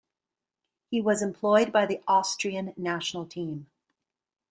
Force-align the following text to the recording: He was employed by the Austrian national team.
He 0.89 0.99
was 0.99 1.21
employed 1.21 1.71
by 1.71 1.85
the 1.85 2.01
Austrian 2.07 2.73
national 2.75 3.27
team. 3.27 3.69